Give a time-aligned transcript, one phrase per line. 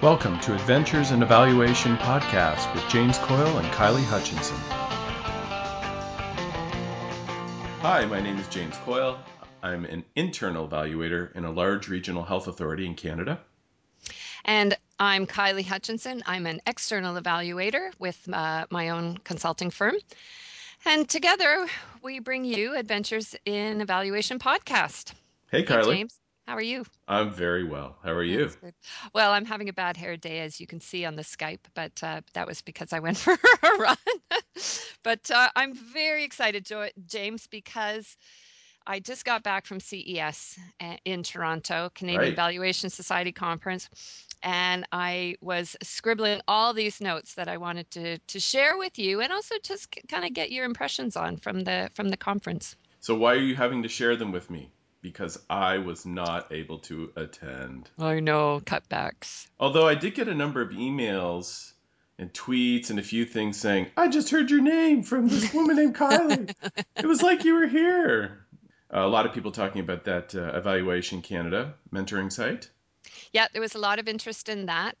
[0.00, 4.56] Welcome to Adventures in Evaluation podcast with James Coyle and Kylie Hutchinson.
[7.80, 9.18] Hi, my name is James Coyle.
[9.60, 13.40] I'm an internal evaluator in a large regional health authority in Canada.
[14.44, 16.22] And I'm Kylie Hutchinson.
[16.26, 19.96] I'm an external evaluator with uh, my own consulting firm.
[20.84, 21.66] And together
[22.04, 25.12] we bring you Adventures in Evaluation podcast.
[25.50, 25.84] Hey, Kylie.
[25.86, 26.18] Hey, James.
[26.48, 26.86] How are you?
[27.06, 27.98] I'm very well.
[28.02, 28.50] How are you?
[29.12, 32.02] Well, I'm having a bad hair day, as you can see on the Skype, but
[32.02, 33.96] uh, that was because I went for a run.
[35.02, 38.16] but uh, I'm very excited, jo- James, because
[38.86, 40.58] I just got back from CES
[41.04, 42.32] in Toronto, Canadian right.
[42.32, 43.90] Evaluation Society Conference,
[44.42, 49.20] and I was scribbling all these notes that I wanted to to share with you,
[49.20, 52.74] and also just kind of get your impressions on from the from the conference.
[53.00, 54.72] So, why are you having to share them with me?
[55.00, 57.88] Because I was not able to attend.
[57.98, 59.46] I know, cutbacks.
[59.58, 61.72] Although I did get a number of emails
[62.18, 65.76] and tweets and a few things saying, I just heard your name from this woman
[65.76, 66.54] named Kylie.
[66.96, 68.44] it was like you were here.
[68.92, 72.70] Uh, a lot of people talking about that uh, Evaluation Canada mentoring site.
[73.32, 74.96] Yeah, there was a lot of interest in that.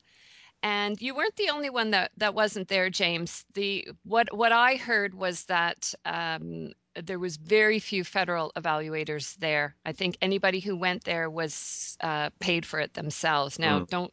[0.62, 3.44] And you weren't the only one that, that wasn't there, James.
[3.54, 6.72] The what what I heard was that um,
[7.04, 9.74] there was very few federal evaluators there.
[9.84, 13.58] I think anybody who went there was uh, paid for it themselves.
[13.58, 13.88] Now, mm.
[13.88, 14.12] don't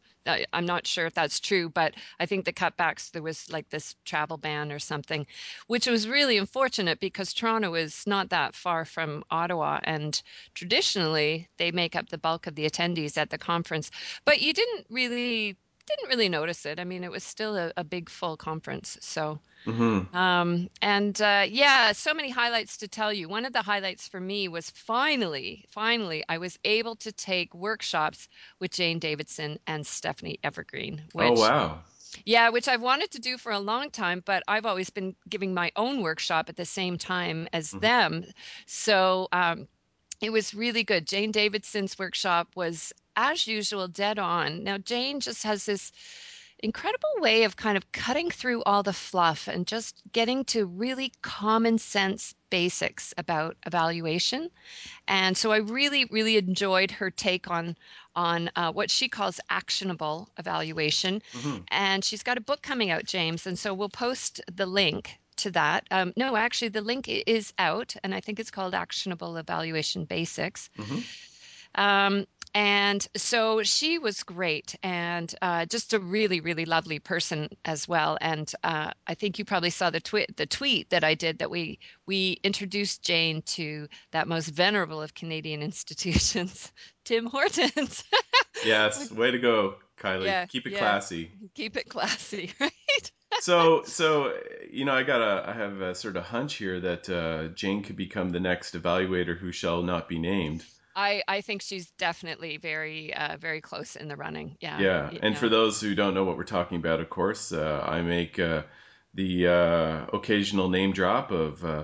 [0.52, 3.96] I'm not sure if that's true, but I think the cutbacks there was like this
[4.06, 5.28] travel ban or something,
[5.68, 10.20] which was really unfortunate because Toronto is not that far from Ottawa, and
[10.56, 13.92] traditionally they make up the bulk of the attendees at the conference.
[14.26, 16.80] But you didn't really didn't really notice it.
[16.80, 19.40] I mean, it was still a, a big full conference, so.
[19.66, 20.16] Mm-hmm.
[20.16, 23.28] Um, and uh, yeah, so many highlights to tell you.
[23.28, 28.28] One of the highlights for me was finally, finally, I was able to take workshops
[28.60, 31.02] with Jane Davidson and Stephanie Evergreen.
[31.16, 31.80] Oh, which, oh, wow.
[32.24, 35.54] Yeah, which I've wanted to do for a long time, but I've always been giving
[35.54, 37.80] my own workshop at the same time as mm-hmm.
[37.80, 38.26] them.
[38.68, 39.68] So um,
[40.22, 41.08] it was really good.
[41.08, 44.64] Jane Davidson's workshop was, as usual, dead on.
[44.64, 45.92] Now, Jane just has this
[46.60, 51.12] incredible way of kind of cutting through all the fluff and just getting to really
[51.22, 54.50] common sense basics about evaluation.
[55.08, 57.76] And so I really, really enjoyed her take on
[58.16, 61.22] on uh, what she calls actionable evaluation.
[61.34, 61.58] Mm-hmm.
[61.68, 63.46] And she's got a book coming out, James.
[63.46, 65.86] And so we'll post the link to that.
[65.92, 70.70] Um, no, actually, the link is out, and I think it's called Actionable Evaluation Basics.
[70.78, 71.00] Mm-hmm.
[71.76, 72.26] Um,
[72.56, 78.18] and so she was great and uh, just a really really lovely person as well
[78.22, 81.52] and uh, i think you probably saw the tweet the tweet that i did that
[81.52, 86.72] we we introduced jane to that most venerable of canadian institutions
[87.04, 88.04] tim hortons
[88.66, 90.80] yes way to go kylie yeah, keep it yeah.
[90.80, 94.34] classy keep it classy right so so
[94.70, 97.84] you know i got a i have a sort of hunch here that uh, jane
[97.84, 100.64] could become the next evaluator who shall not be named
[100.96, 104.58] I, I think she's definitely very uh, very close in the running.
[104.62, 104.80] Yeah.
[104.80, 105.40] Yeah, and know.
[105.40, 108.64] for those who don't know what we're talking about, of course, uh, I make uh,
[109.14, 111.84] the uh, occasional name drop of uh,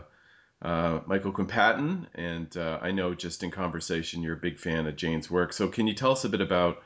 [0.62, 5.30] uh, Michael Quinn and I know just in conversation you're a big fan of Jane's
[5.30, 5.52] work.
[5.52, 6.82] So can you tell us a bit about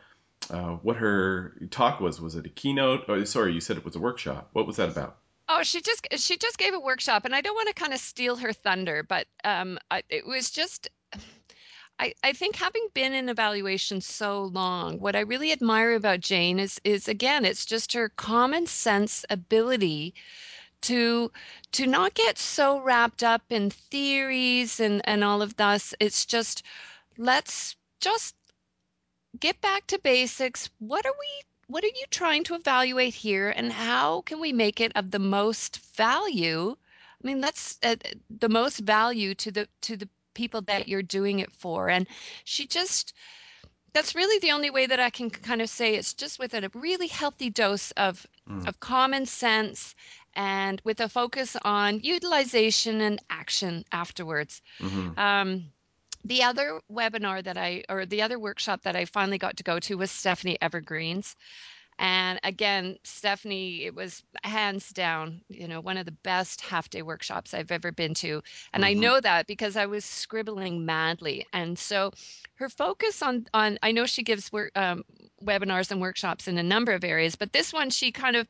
[0.47, 2.21] what her talk was?
[2.21, 3.05] Was it a keynote?
[3.07, 4.49] Oh, sorry, you said it was a workshop.
[4.53, 5.17] What was that about?
[5.47, 7.99] Oh, she just she just gave a workshop, and I don't want to kind of
[7.99, 9.77] steal her thunder, but um,
[10.09, 10.89] it was just
[11.97, 16.59] I, I think having been in evaluation so long, what I really admire about Jane
[16.59, 20.13] is is again, it's just her common sense ability
[20.81, 21.31] to
[21.71, 25.93] to not get so wrapped up in theories and and all of this.
[25.99, 26.63] It's just
[27.17, 28.35] let's just
[29.39, 30.69] get back to basics.
[30.79, 31.27] What are we
[31.67, 35.19] what are you trying to evaluate here and how can we make it of the
[35.19, 36.75] most value?
[37.23, 37.95] I mean, that's uh,
[38.29, 41.89] the most value to the to the people that you're doing it for.
[41.89, 42.05] And
[42.43, 43.13] she just,
[43.93, 46.69] that's really the only way that I can kind of say it's just with a
[46.75, 48.67] really healthy dose of, mm.
[48.67, 49.95] of common sense
[50.35, 54.61] and with a focus on utilization and action afterwards.
[54.79, 55.17] Mm-hmm.
[55.17, 55.63] Um,
[56.25, 59.79] the other webinar that I, or the other workshop that I finally got to go
[59.79, 61.35] to was Stephanie Evergreen's.
[61.97, 67.01] And again, Stephanie, it was hands down, you know, one of the best half day
[67.01, 68.41] workshops I've ever been to.
[68.73, 68.89] And mm-hmm.
[68.89, 71.45] I know that because I was scribbling madly.
[71.53, 72.11] And so
[72.55, 75.05] her focus on, on I know she gives work, um,
[75.41, 78.47] webinars and workshops in a number of areas, but this one she kind of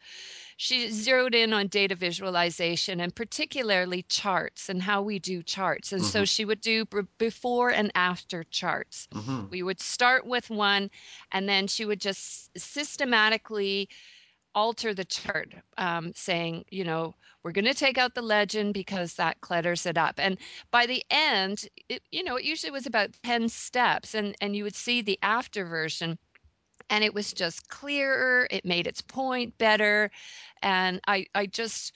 [0.58, 5.92] she zeroed in on data visualization and particularly charts and how we do charts.
[5.92, 6.10] And mm-hmm.
[6.10, 9.08] so she would do b- before and after charts.
[9.14, 9.50] Mm-hmm.
[9.50, 10.90] We would start with one,
[11.32, 13.90] and then she would just systematically
[14.54, 17.14] alter the chart, um, saying, you know,
[17.44, 20.16] we're going to take out the legend because that clutters it up.
[20.18, 20.38] And
[20.72, 24.64] by the end, it, you know, it usually was about 10 steps, and, and you
[24.64, 26.18] would see the after version
[26.90, 30.12] and it was just clearer it made its point better
[30.62, 31.94] and i i just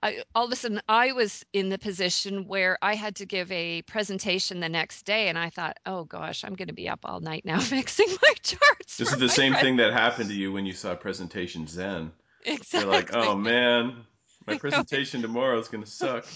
[0.00, 3.50] I, all of a sudden i was in the position where i had to give
[3.50, 7.00] a presentation the next day and i thought oh gosh i'm going to be up
[7.04, 10.52] all night now fixing my charts this is the same thing that happened to you
[10.52, 12.12] when you saw presentation zen.
[12.44, 14.04] Exactly you're like oh man
[14.46, 16.26] my presentation tomorrow is going to suck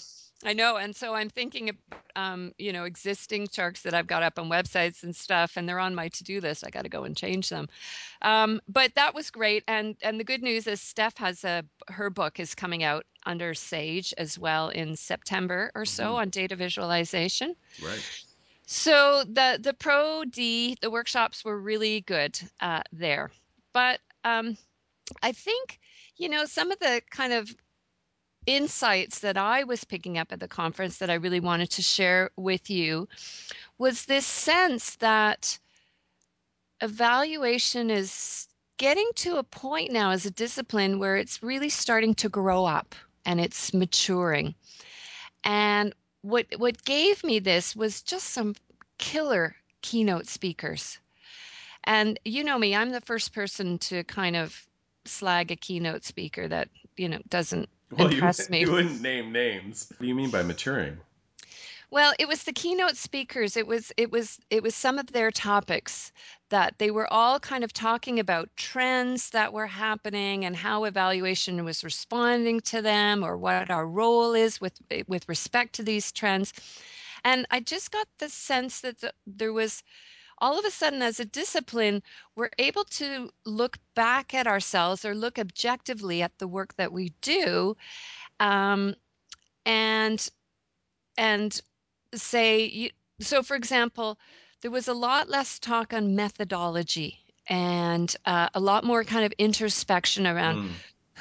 [0.44, 1.76] I know, and so I'm thinking of,
[2.16, 5.78] um, you know, existing charts that I've got up on websites and stuff, and they're
[5.78, 6.66] on my to-do list.
[6.66, 7.68] I got to go and change them.
[8.22, 12.10] Um, but that was great, and and the good news is Steph has a her
[12.10, 16.14] book is coming out under Sage as well in September or so mm-hmm.
[16.16, 17.54] on data visualization.
[17.82, 18.24] Right.
[18.66, 23.30] So the the Pro D the workshops were really good uh, there,
[23.72, 24.56] but um,
[25.22, 25.78] I think
[26.16, 27.54] you know some of the kind of
[28.46, 32.30] insights that I was picking up at the conference that I really wanted to share
[32.36, 33.08] with you
[33.78, 35.58] was this sense that
[36.80, 42.28] evaluation is getting to a point now as a discipline where it's really starting to
[42.28, 42.94] grow up
[43.24, 44.54] and it's maturing.
[45.44, 48.54] And what what gave me this was just some
[48.98, 50.98] killer keynote speakers.
[51.84, 54.66] And you know me, I'm the first person to kind of
[55.04, 57.68] slag a keynote speaker that, you know, doesn't
[57.98, 58.60] well, impress you, me.
[58.60, 59.86] You wouldn't name names.
[59.90, 60.98] What do you mean by maturing?
[61.90, 63.54] Well, it was the keynote speakers.
[63.54, 66.10] It was it was it was some of their topics
[66.48, 71.62] that they were all kind of talking about trends that were happening and how evaluation
[71.66, 76.54] was responding to them or what our role is with with respect to these trends.
[77.24, 79.82] And I just got the sense that the, there was
[80.42, 82.02] all of a sudden as a discipline
[82.34, 87.12] we're able to look back at ourselves or look objectively at the work that we
[87.22, 87.76] do
[88.40, 88.94] um,
[89.64, 90.28] and
[91.16, 91.62] and
[92.14, 92.90] say
[93.20, 94.18] so for example
[94.60, 99.32] there was a lot less talk on methodology and uh, a lot more kind of
[99.38, 100.72] introspection around mm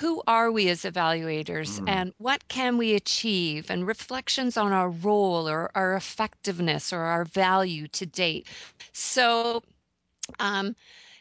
[0.01, 1.87] who are we as evaluators mm.
[1.87, 7.23] and what can we achieve and reflections on our role or our effectiveness or our
[7.23, 8.47] value to date
[8.93, 9.61] so
[10.39, 10.75] um,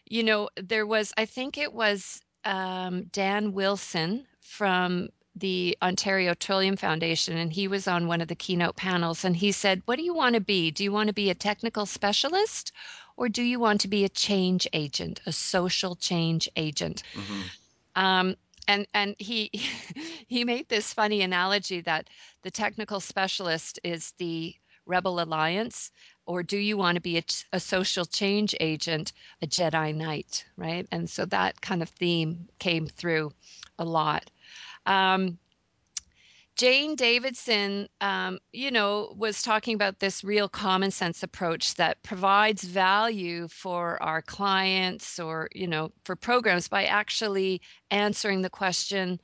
[0.06, 6.76] you know there was i think it was um, dan wilson from the ontario trillium
[6.76, 10.02] foundation and he was on one of the keynote panels and he said what do
[10.02, 12.72] you want to be do you want to be a technical specialist
[13.18, 17.40] or do you want to be a change agent a social change agent mm-hmm.
[17.94, 18.34] um,
[18.68, 19.50] and and he
[20.26, 22.08] he made this funny analogy that
[22.42, 24.54] the technical specialist is the
[24.86, 25.90] rebel alliance
[26.26, 27.22] or do you want to be a,
[27.52, 29.12] a, social change agent
[29.42, 30.86] a jedi knight right?
[30.90, 33.32] And so that kind of theme came through
[33.78, 34.30] a lot.
[34.86, 35.38] Um,
[36.60, 42.62] Jane Davidson, um, you know, was talking about this real common sense approach that provides
[42.62, 49.22] value for our clients or, you know, for programs by actually answering the question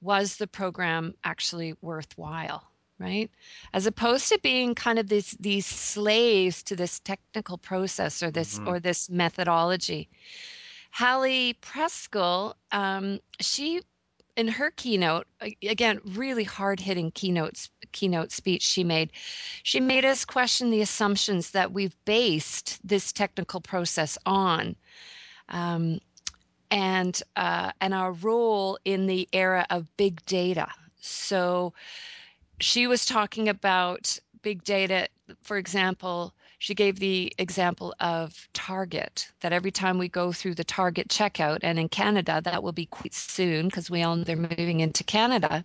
[0.00, 2.64] was the program actually worthwhile?
[2.98, 3.30] Right?
[3.72, 8.58] As opposed to being kind of these these slaves to this technical process or this
[8.58, 8.66] mm-hmm.
[8.66, 10.08] or this methodology.
[10.90, 13.82] Hallie Preskill, um, she
[14.36, 15.26] in her keynote
[15.62, 19.10] again really hard-hitting keynote keynote speech she made
[19.62, 24.76] she made us question the assumptions that we've based this technical process on.
[25.48, 26.00] Um,
[26.70, 30.68] and uh, and our role in the era of big data.
[31.00, 31.72] So
[32.60, 35.08] she was talking about big data
[35.42, 40.64] for example she gave the example of Target, that every time we go through the
[40.64, 44.36] Target checkout, and in Canada, that will be quite soon because we all know they're
[44.36, 45.64] moving into Canada,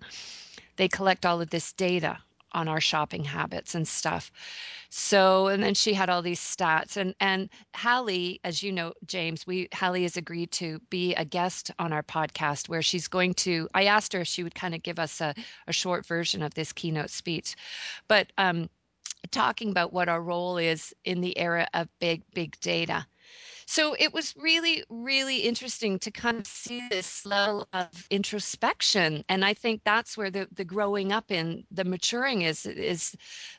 [0.76, 2.18] they collect all of this data
[2.54, 4.32] on our shopping habits and stuff.
[4.90, 9.48] So, and then she had all these stats and and Hallie, as you know, James,
[9.48, 13.70] we Hallie has agreed to be a guest on our podcast where she's going to
[13.74, 15.34] I asked her if she would kind of give us a,
[15.68, 17.56] a short version of this keynote speech.
[18.10, 18.70] But um
[19.32, 23.06] talking about what our role is in the era of big, big data.
[23.72, 29.24] So it was really, really interesting to kind of see this level of introspection.
[29.30, 33.16] And I think that's where the, the growing up in the maturing is is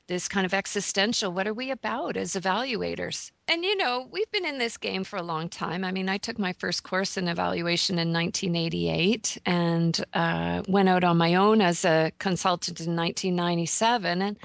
[0.08, 3.30] this kind of existential, what are we about as evaluators?
[3.48, 5.82] And you know, we've been in this game for a long time.
[5.82, 11.04] I mean, I took my first course in evaluation in 1988 and uh, went out
[11.04, 14.20] on my own as a consultant in 1997.
[14.20, 14.36] And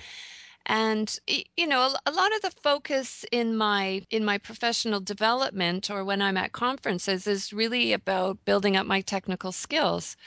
[0.67, 1.19] and
[1.55, 6.21] you know a lot of the focus in my in my professional development or when
[6.21, 10.17] i'm at conferences is really about building up my technical skills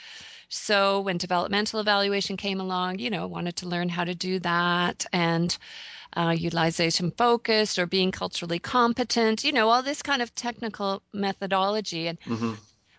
[0.49, 5.05] so when developmental evaluation came along you know wanted to learn how to do that
[5.13, 5.57] and
[6.17, 12.07] uh, utilization focused or being culturally competent you know all this kind of technical methodology
[12.07, 12.53] and mm-hmm.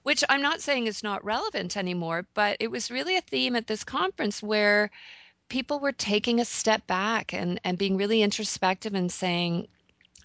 [0.04, 3.66] which i'm not saying is not relevant anymore but it was really a theme at
[3.66, 4.90] this conference where
[5.52, 9.68] people were taking a step back and, and being really introspective and saying,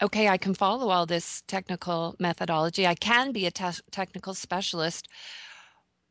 [0.01, 2.87] okay, I can follow all this technical methodology.
[2.87, 5.09] I can be a te- technical specialist.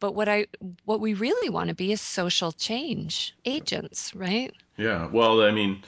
[0.00, 0.48] But what I
[0.84, 4.52] what we really want to be is social change agents, right?
[4.76, 5.06] Yeah.
[5.06, 5.82] Well, I mean,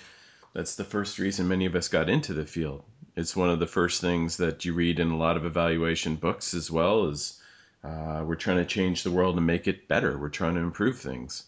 [0.54, 2.82] that's the first reason many of us got into the field.
[3.14, 6.54] It's one of the first things that you read in a lot of evaluation books
[6.54, 7.38] as well as
[7.84, 10.16] uh, we're trying to change the world and make it better.
[10.16, 11.44] We're trying to improve things.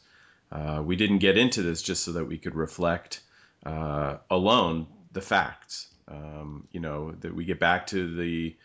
[0.53, 3.21] Uh, we didn't get into this just so that we could reflect
[3.65, 5.89] uh, alone the facts.
[6.09, 8.57] Um, you know, that we get back to the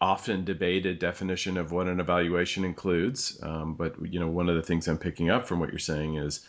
[0.00, 3.38] often debated definition of what an evaluation includes.
[3.40, 6.16] Um, but, you know, one of the things I'm picking up from what you're saying
[6.16, 6.40] is,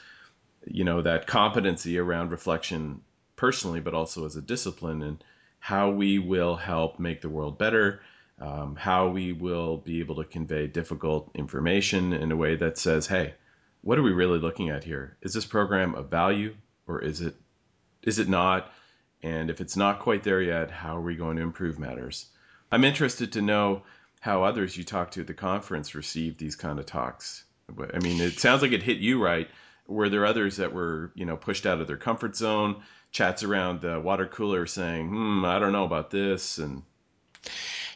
[0.66, 3.02] you know, that competency around reflection
[3.36, 5.24] personally, but also as a discipline and
[5.60, 8.02] how we will help make the world better.
[8.40, 13.06] Um, how we will be able to convey difficult information in a way that says,
[13.06, 13.36] hey,
[13.84, 15.18] what are we really looking at here?
[15.22, 16.56] Is this program of value
[16.88, 17.36] or is it
[18.02, 18.72] is it not?
[19.22, 22.26] And if it's not quite there yet, how are we going to improve matters?
[22.72, 23.84] I'm interested to know
[24.20, 27.44] how others you talked to at the conference received these kind of talks.
[27.70, 29.50] I mean, it sounds like it hit you right.
[29.88, 33.82] Were there others that were, you know, pushed out of their comfort zone, chats around
[33.82, 36.84] the water cooler saying, "Hmm, I don't know about this," and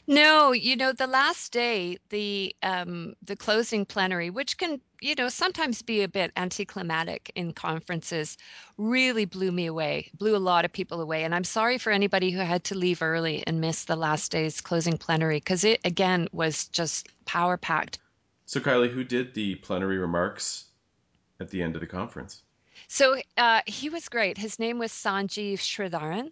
[0.08, 5.28] no, you know, the last day, the um, the closing plenary, which can, you know,
[5.28, 8.38] sometimes be a bit anticlimactic in conferences,
[8.78, 11.24] really blew me away, blew a lot of people away.
[11.24, 14.62] And I'm sorry for anybody who had to leave early and miss the last day's
[14.62, 18.00] closing plenary because it again was just power packed.
[18.46, 20.66] So, Kylie, who did the plenary remarks
[21.40, 22.44] at the end of the conference?
[22.88, 24.38] So uh, he was great.
[24.38, 26.32] His name was Sanjeev Sridharan,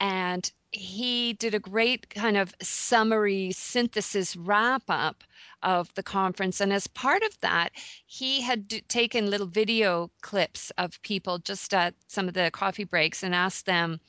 [0.00, 5.22] and he did a great kind of summary synthesis wrap up
[5.62, 6.60] of the conference.
[6.60, 7.70] And as part of that,
[8.06, 12.84] he had d- taken little video clips of people just at some of the coffee
[12.84, 14.00] breaks and asked them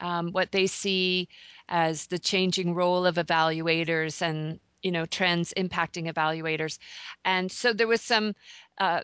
[0.00, 1.28] um, what they see
[1.68, 6.78] as the changing role of evaluators and you know trends impacting evaluators
[7.24, 8.34] and so there was some
[8.78, 9.00] uh,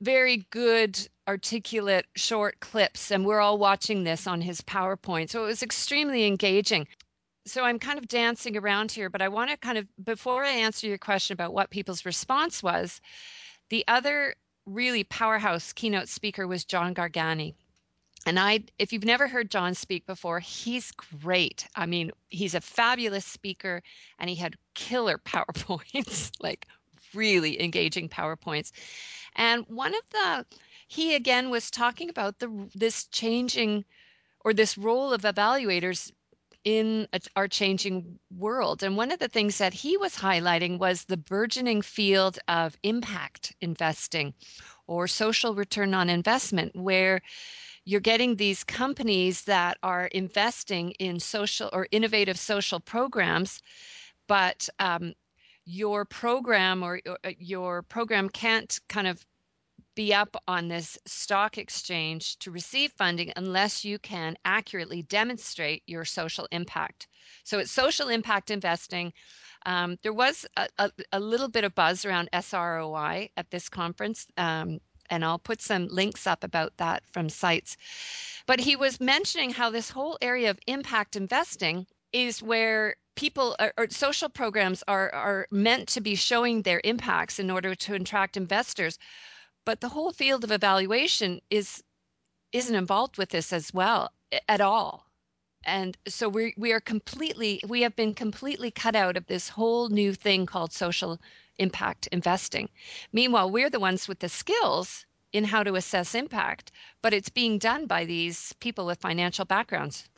[0.00, 5.30] very good articulate short clips and we're all watching this on his PowerPoint.
[5.30, 6.86] So it was extremely engaging.
[7.46, 10.50] So I'm kind of dancing around here, but I want to kind of before I
[10.50, 13.00] answer your question about what people's response was,
[13.70, 14.34] the other
[14.66, 17.54] really powerhouse keynote speaker was John Gargani.
[18.24, 21.66] And I if you've never heard John speak before, he's great.
[21.74, 23.82] I mean, he's a fabulous speaker
[24.18, 26.66] and he had killer PowerPoints, like
[27.14, 28.72] really engaging PowerPoints.
[29.36, 30.46] And one of the
[30.88, 33.84] he again was talking about the this changing
[34.44, 36.12] or this role of evaluators
[36.64, 38.82] in a, our changing world.
[38.82, 43.54] And one of the things that he was highlighting was the burgeoning field of impact
[43.60, 44.34] investing
[44.86, 47.20] or social return on investment, where
[47.84, 53.60] you're getting these companies that are investing in social or innovative social programs,
[54.28, 55.14] but um,
[55.64, 57.00] your program or
[57.38, 59.24] your program can't kind of
[59.94, 66.04] be up on this stock exchange to receive funding unless you can accurately demonstrate your
[66.04, 67.08] social impact.
[67.44, 69.12] So it's social impact investing.
[69.66, 74.26] Um, there was a, a, a, little bit of buzz around SROI at this conference,
[74.36, 77.76] um, and I'll put some links up about that from sites.
[78.46, 83.86] But he was mentioning how this whole area of impact investing is where people or,
[83.90, 88.98] social programs are are meant to be showing their impacts in order to attract investors.
[89.64, 91.82] But the whole field of evaluation is
[92.52, 94.12] isn't involved with this as well
[94.48, 95.06] at all.
[95.64, 99.88] And so we we are completely we have been completely cut out of this whole
[99.88, 101.18] new thing called social
[101.56, 102.68] impact investing.
[103.12, 107.58] Meanwhile we're the ones with the skills in how to assess impact but it's being
[107.58, 110.08] done by these people with financial backgrounds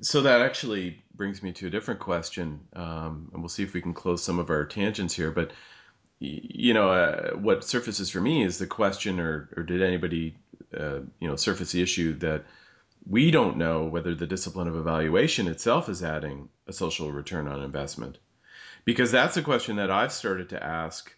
[0.00, 3.80] So that actually brings me to a different question, um, and we'll see if we
[3.80, 5.30] can close some of our tangents here.
[5.30, 5.52] But
[6.20, 10.36] you know, uh, what surfaces for me is the question, or, or did anybody,
[10.76, 12.44] uh, you know, surface the issue that
[13.06, 17.62] we don't know whether the discipline of evaluation itself is adding a social return on
[17.62, 18.18] investment,
[18.84, 21.12] because that's a question that I've started to ask,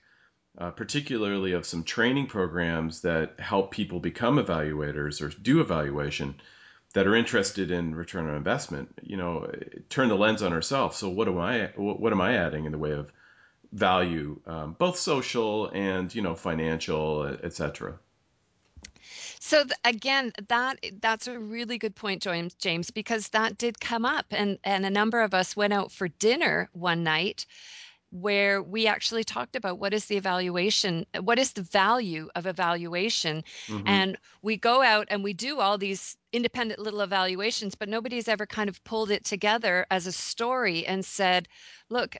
[0.58, 6.34] uh, particularly of some training programs that help people become evaluators or do evaluation
[6.96, 9.52] that are interested in return on investment, you know,
[9.90, 10.96] turn the lens on ourselves.
[10.96, 13.12] So what am I what am I adding in the way of
[13.70, 17.98] value, um, both social and you know financial, etc.
[19.40, 24.06] So th- again, that that's a really good point, James, James, because that did come
[24.06, 27.44] up, and and a number of us went out for dinner one night
[28.20, 33.44] where we actually talked about what is the evaluation, what is the value of evaluation.
[33.66, 33.86] Mm-hmm.
[33.86, 38.46] And we go out and we do all these independent little evaluations, but nobody's ever
[38.46, 41.48] kind of pulled it together as a story and said,
[41.90, 42.16] look,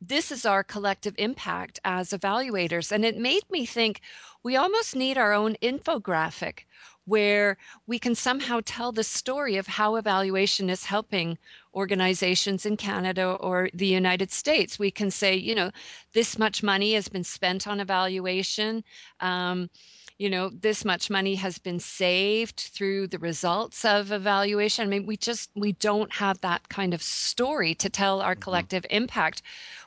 [0.00, 2.92] this is our collective impact as evaluators.
[2.92, 4.00] And it made me think
[4.42, 6.60] we almost need our own infographic
[7.08, 11.38] where we can somehow tell the story of how evaluation is helping
[11.74, 14.78] organizations in Canada or the United States.
[14.78, 15.70] We can say, you know,
[16.12, 18.84] this much money has been spent on evaluation.
[19.20, 19.70] Um,
[20.18, 24.84] you know, this much money has been saved through the results of evaluation.
[24.84, 28.42] I mean, we just we don't have that kind of story to tell our mm-hmm.
[28.42, 29.42] collective impact,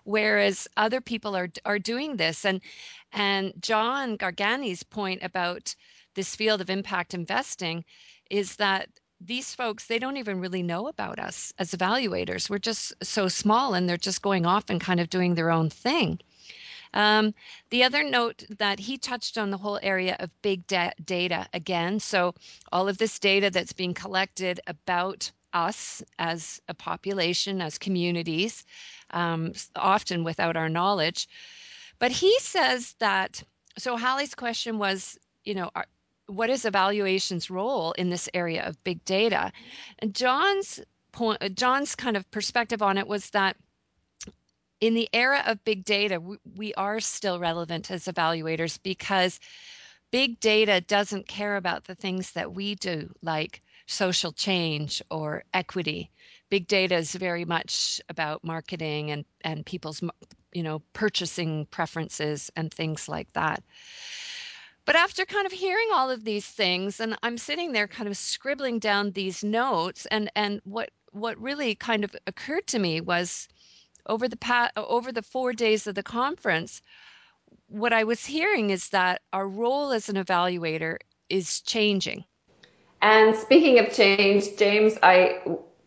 [0.06, 2.46] whereas other people are are doing this.
[2.46, 2.62] And
[3.12, 5.75] and John Gargani's point about
[6.15, 7.86] this field of impact investing
[8.30, 8.89] is that
[9.20, 12.50] these folks they don't even really know about us as evaluators.
[12.50, 15.70] We're just so small and they're just going off and kind of doing their own
[15.70, 16.20] thing.
[16.94, 17.34] Um,
[17.70, 22.00] the other note that he touched on the whole area of big da- data again.
[22.00, 22.36] So
[22.72, 28.65] all of this data that's being collected about us as a population as communities
[29.12, 31.27] um, often without our knowledge.
[32.00, 33.44] But he says that
[33.77, 35.86] so Hallie's question was you know are,
[36.32, 39.52] what is evaluation's role in this area of big data?
[40.00, 40.80] And John's
[41.12, 43.58] point, uh, John's kind of perspective on it was that
[44.80, 49.40] in the era of big data, we, we are still relevant as evaluators because
[50.10, 56.10] big data doesn't care about the things that we do, like social change or equity.
[56.50, 60.02] Big data is very much about marketing and, and people's
[60.54, 63.64] you know purchasing preferences and things like that.
[64.85, 68.17] But after kind of hearing all of these things, and I'm sitting there kind of
[68.17, 73.48] scribbling down these notes, and and what what really kind of occurred to me was
[74.07, 76.81] over the past over the four days of the conference,
[77.67, 80.98] what I was hearing is that our role as an evaluator
[81.29, 82.25] is changing.
[83.01, 85.41] And speaking of change, James, I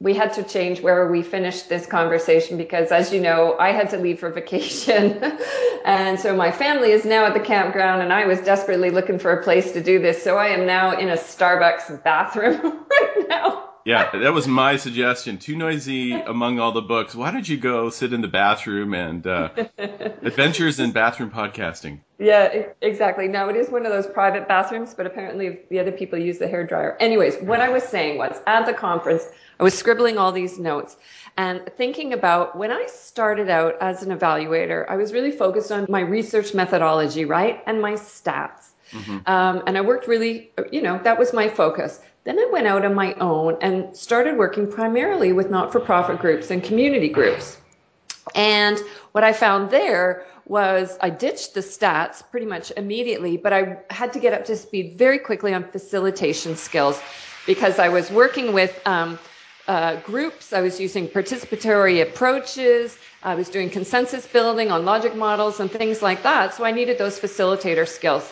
[0.05, 3.89] we had to change where we finished this conversation because, as you know, I had
[3.91, 5.19] to leave for vacation.
[5.87, 9.33] and so my family is now at the campground, and I was desperately looking for
[9.33, 10.23] a place to do this.
[10.23, 13.71] So I am now in a Starbucks bathroom right now.
[13.87, 15.39] Yeah, that was my suggestion.
[15.39, 17.15] Too noisy among all the books.
[17.15, 22.01] Why don't you go sit in the bathroom and uh, adventures in bathroom podcasting?
[22.19, 23.29] Yeah, exactly.
[23.29, 26.49] Now it is one of those private bathrooms, but apparently the other people use the
[26.49, 26.97] hair dryer.
[26.99, 29.25] Anyways, what I was saying was at the conference,
[29.59, 30.97] I was scribbling all these notes
[31.37, 35.87] and thinking about when I started out as an evaluator, I was really focused on
[35.89, 38.71] my research methodology, right, and my stats.
[38.93, 39.19] Mm-hmm.
[39.27, 42.01] Um, and I worked really, you know, that was my focus.
[42.23, 46.21] Then I went out on my own and started working primarily with not for profit
[46.21, 47.59] groups and community groups.
[48.35, 48.79] And
[49.13, 54.13] what I found there was I ditched the stats pretty much immediately, but I had
[54.13, 57.01] to get up to speed very quickly on facilitation skills
[57.47, 59.19] because I was working with um,
[59.67, 65.61] uh, groups, I was using participatory approaches, I was doing consensus building on logic models
[65.61, 66.55] and things like that.
[66.55, 68.31] So I needed those facilitator skills.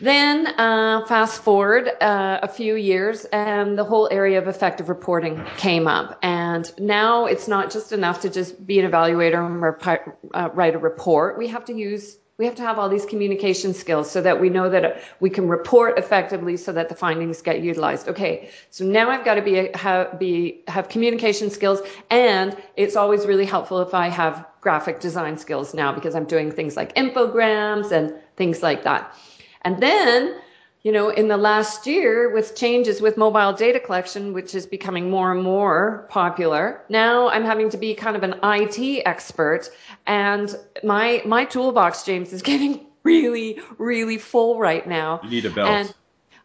[0.00, 5.40] Then uh, fast forward uh, a few years, and the whole area of effective reporting
[5.56, 6.18] came up.
[6.22, 10.78] And now it's not just enough to just be an evaluator and uh, write a
[10.78, 11.38] report.
[11.38, 14.48] We have to use we have to have all these communication skills so that we
[14.48, 18.08] know that we can report effectively so that the findings get utilized.
[18.08, 23.24] Okay, so now I've got to be have be have communication skills, and it's always
[23.24, 27.92] really helpful if I have graphic design skills now because I'm doing things like infograms
[27.92, 29.14] and things like that.
[29.62, 30.40] And then,
[30.84, 35.10] you know, in the last year with changes with mobile data collection, which is becoming
[35.10, 39.70] more and more popular, now I'm having to be kind of an IT expert
[40.06, 45.20] and my, my toolbox, James, is getting really, really full right now.
[45.24, 45.68] You need a belt.
[45.68, 45.94] And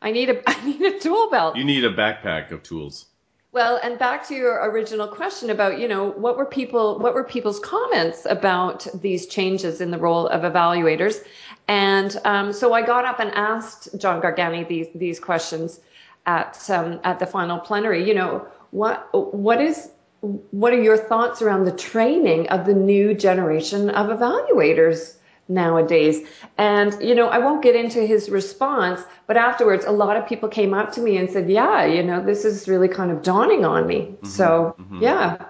[0.01, 1.57] I need a, I need a tool belt.
[1.57, 3.07] You need a backpack of tools.
[3.51, 7.23] Well, and back to your original question about, you know, what were people, what were
[7.23, 11.23] people's comments about these changes in the role of evaluators?
[11.69, 15.79] And um, so I got up and asked John Gargani these these questions
[16.25, 18.07] at um, at the final plenary.
[18.07, 19.87] You know, what what is
[20.21, 25.15] what are your thoughts around the training of the new generation of evaluators?
[25.51, 26.27] nowadays.
[26.59, 30.47] And, you know, I won't get into his response, but afterwards, a lot of people
[30.47, 33.65] came up to me and said, yeah, you know, this is really kind of dawning
[33.65, 34.01] on me.
[34.01, 35.01] Mm-hmm, so, mm-hmm.
[35.01, 35.43] yeah.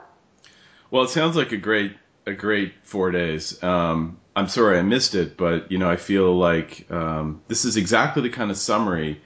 [0.90, 3.62] Well, it sounds like a great, a great four days.
[3.62, 7.76] Um, I'm sorry I missed it, but, you know, I feel like um, this is
[7.76, 9.22] exactly the kind of summary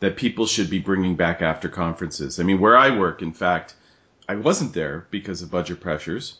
[0.00, 2.38] that people should be bringing back after conferences.
[2.38, 3.74] I mean, where I work, in fact,
[4.28, 6.38] I wasn't there because of budget pressures.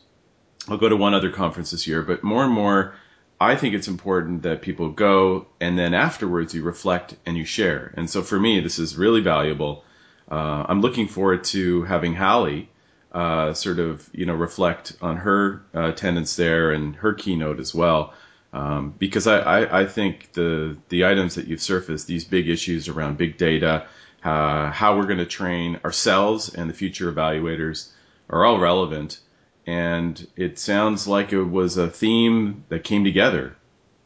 [0.68, 2.94] I'll go to one other conference this year, but more and more,
[3.40, 7.94] I think it's important that people go and then afterwards you reflect and you share.
[7.96, 9.83] And so for me, this is really valuable.
[10.30, 12.68] Uh, I'm looking forward to having Hallie
[13.12, 17.75] uh, sort of you know reflect on her uh, attendance there and her keynote as
[17.75, 18.14] well.
[18.53, 22.88] Um, because I, I, I, think the the items that you've surfaced, these big issues
[22.88, 23.87] around big data,
[24.25, 27.90] uh, how we're going to train ourselves and the future evaluators,
[28.29, 29.20] are all relevant
[29.66, 33.57] and it sounds like it was a theme that came together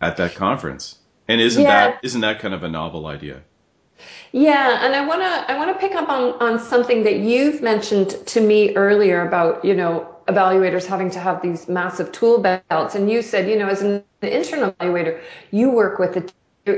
[0.01, 0.99] at that conference.
[1.27, 1.91] And isn't yeah.
[1.91, 3.41] that isn't that kind of a novel idea?
[4.33, 7.63] Yeah, and I want to I want to pick up on on something that you've
[7.63, 12.95] mentioned to me earlier about, you know, evaluators having to have these massive tool belts
[12.95, 16.33] and you said, you know, as an intern evaluator, you work with the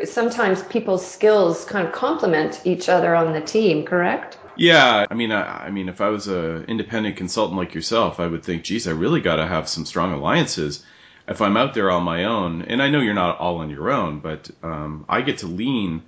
[0.04, 4.36] sometimes people's skills kind of complement each other on the team, correct?
[4.56, 8.26] Yeah, I mean, I, I mean, if I was an independent consultant like yourself, I
[8.26, 10.84] would think, geez, I really got to have some strong alliances.
[11.28, 13.90] If I'm out there on my own, and I know you're not all on your
[13.90, 16.02] own, but um, I get to lean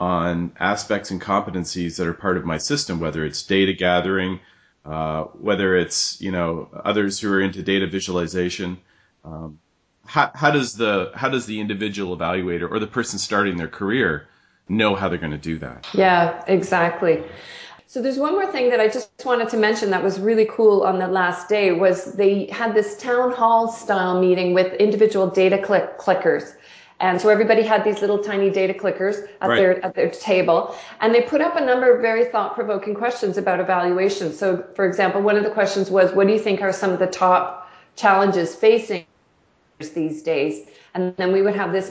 [0.00, 4.40] on aspects and competencies that are part of my system, whether it's data gathering,
[4.84, 8.78] uh, whether it's you know others who are into data visualization.
[9.24, 9.60] Um,
[10.06, 14.26] how, how does the how does the individual evaluator or the person starting their career
[14.68, 15.86] know how they're going to do that?
[15.92, 17.22] Yeah, exactly.
[17.86, 20.84] So there's one more thing that I just wanted to mention that was really cool
[20.84, 25.60] on the last day was they had this town hall style meeting with individual data
[25.60, 26.54] click clickers.
[27.00, 29.56] And so everybody had these little tiny data clickers at right.
[29.56, 33.58] their at their table, and they put up a number of very thought-provoking questions about
[33.58, 34.34] evaluation.
[34.34, 36.98] So, for example, one of the questions was, "What do you think are some of
[36.98, 39.06] the top challenges facing
[39.78, 41.90] these days?" And then we would have this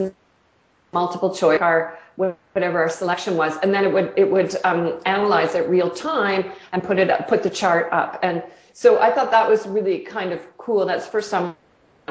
[0.91, 5.55] multiple choice, our whatever our selection was, and then it would it would um, analyze
[5.55, 8.19] it real time and put it up, put the chart up.
[8.21, 8.43] And
[8.73, 10.85] so I thought that was really kind of cool.
[10.85, 11.55] That's for time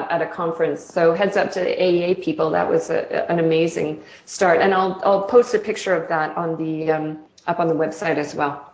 [0.09, 0.83] at a conference.
[0.83, 2.51] So heads up to the AEA people.
[2.51, 4.61] That was a, an amazing start.
[4.61, 8.17] And I'll I'll post a picture of that on the um, up on the website
[8.17, 8.73] as well.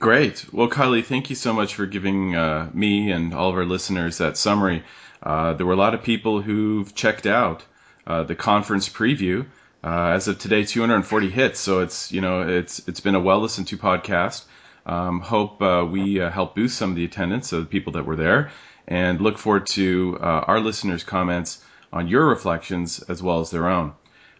[0.00, 0.52] Great.
[0.52, 4.18] Well, Kylie, thank you so much for giving uh, me and all of our listeners
[4.18, 4.82] that summary.
[5.22, 7.64] Uh, there were a lot of people who've checked out
[8.06, 9.46] uh, the conference preview.
[9.82, 11.60] Uh, as of today, 240 hits.
[11.60, 14.44] So it's you know it's it's been a well listened to podcast.
[14.86, 18.04] Um, hope uh, we uh, help boost some of the attendance of the people that
[18.04, 18.50] were there,
[18.86, 23.68] and look forward to uh, our listeners' comments on your reflections as well as their
[23.68, 23.92] own.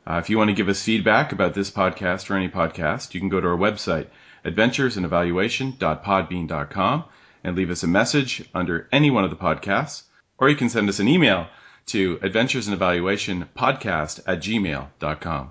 [0.06, 3.20] Uh, if you want to give us feedback about this podcast or any podcast, you
[3.20, 4.08] can go to our website,
[4.44, 7.04] adventuresandevaluation.podbean.com,
[7.42, 10.02] and leave us a message under any one of the podcasts,
[10.36, 11.46] or you can send us an email
[11.86, 15.50] to adventures and evaluation podcast at gmail.com.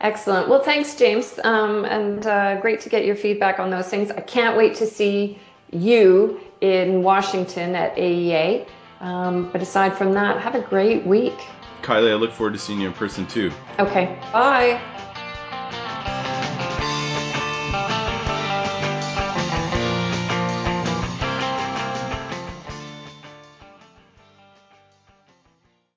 [0.00, 0.48] Excellent.
[0.48, 1.38] Well, thanks, James.
[1.42, 4.10] Um, and uh, great to get your feedback on those things.
[4.10, 5.38] I can't wait to see
[5.70, 8.66] you in Washington at AEA.
[9.00, 11.38] Um, but aside from that, have a great week.
[11.82, 13.52] Kylie, I look forward to seeing you in person too.
[13.78, 14.18] Okay.
[14.32, 14.80] Bye.